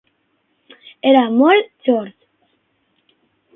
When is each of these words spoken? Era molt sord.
Era 1.09 1.21
molt 1.35 1.71
sord. 1.89 2.17